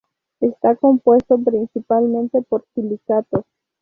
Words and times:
Está 0.39 0.75
compuesto 0.77 1.37
principalmente 1.37 2.41
por 2.41 2.65
silicatos. 2.73 3.45